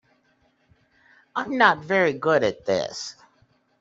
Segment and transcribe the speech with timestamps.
[1.35, 3.15] I'm not very good at this.